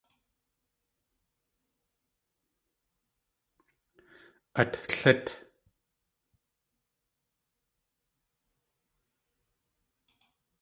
Át 4.61 4.71
lít! 4.97 5.25